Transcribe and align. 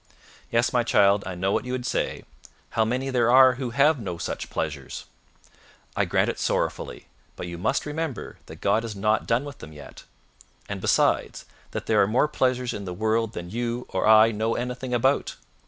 Yes, 0.49 0.73
my 0.73 0.81
child, 0.83 1.23
I 1.27 1.35
know 1.35 1.51
what 1.51 1.63
you 1.63 1.73
would 1.73 1.85
say, 1.85 2.25
"How 2.71 2.83
many 2.83 3.11
there 3.11 3.29
are 3.29 3.53
who 3.53 3.69
have 3.69 3.99
no 3.99 4.17
such 4.17 4.49
pleasures!" 4.49 5.05
I 5.95 6.05
grant 6.05 6.27
it 6.27 6.39
sorrowfully; 6.39 7.05
but 7.35 7.45
you 7.45 7.59
must 7.59 7.85
remember 7.85 8.39
that 8.47 8.61
God 8.61 8.81
has 8.81 8.95
not 8.95 9.27
done 9.27 9.45
with 9.45 9.59
them 9.59 9.73
yet; 9.73 10.05
and, 10.67 10.81
besides, 10.81 11.45
that 11.69 11.85
there 11.85 12.01
are 12.01 12.07
more 12.07 12.27
pleasures 12.27 12.73
in 12.73 12.85
the 12.85 12.95
world 12.95 13.33
than 13.33 13.51
you 13.51 13.85
or 13.89 14.07
I 14.07 14.31
know 14.31 14.55
anything 14.55 14.91
about. 14.91 15.35